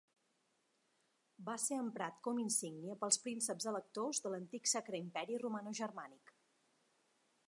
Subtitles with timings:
[1.49, 6.35] Va ser emprat com insígnia pels prínceps electors de l'antic Sacre Imperi Romanogermànic.